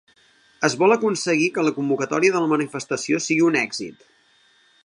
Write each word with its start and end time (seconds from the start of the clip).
Es 0.69 0.75
vol 0.83 0.95
aconseguir 0.95 1.51
que 1.57 1.67
la 1.67 1.75
convocatòria 1.77 2.37
de 2.37 2.43
la 2.47 2.51
manifestació 2.57 3.23
sigui 3.27 3.49
un 3.53 3.63
èxit 3.65 4.09